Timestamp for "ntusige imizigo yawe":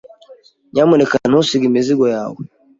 1.29-2.39